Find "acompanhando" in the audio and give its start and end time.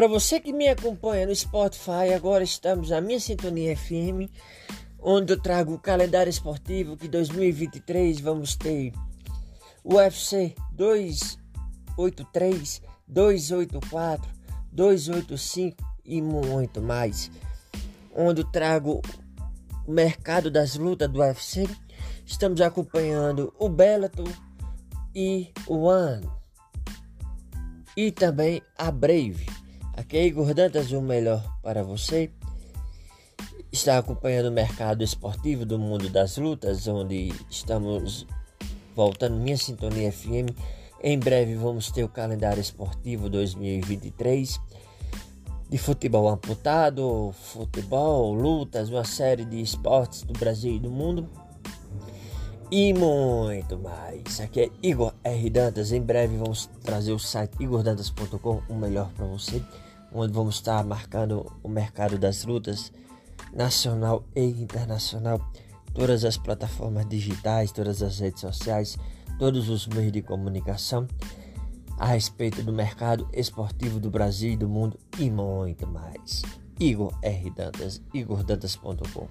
22.62-23.52, 33.98-34.46